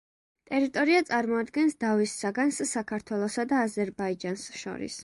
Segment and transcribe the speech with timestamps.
[0.51, 4.99] ტერიტორია წარმოადგენს დავის საგანს საქართველოსა და აზერბაიჯანს შორის.